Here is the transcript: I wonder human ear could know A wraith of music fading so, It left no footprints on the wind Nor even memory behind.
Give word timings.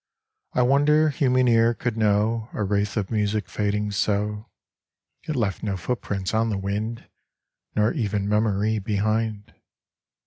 I 0.53 0.63
wonder 0.63 1.09
human 1.09 1.47
ear 1.47 1.75
could 1.75 1.95
know 1.95 2.49
A 2.53 2.63
wraith 2.63 2.97
of 2.97 3.11
music 3.11 3.47
fading 3.47 3.91
so, 3.91 4.49
It 5.27 5.35
left 5.35 5.61
no 5.61 5.77
footprints 5.77 6.33
on 6.33 6.49
the 6.49 6.57
wind 6.57 7.07
Nor 7.75 7.93
even 7.93 8.27
memory 8.27 8.79
behind. 8.79 9.53